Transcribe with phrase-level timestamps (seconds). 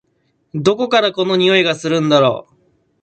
[0.55, 2.47] どこからこの匂いがするんだろ？